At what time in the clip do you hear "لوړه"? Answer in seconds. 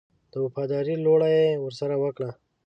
1.05-1.27